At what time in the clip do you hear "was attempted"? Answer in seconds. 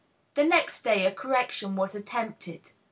1.75-2.71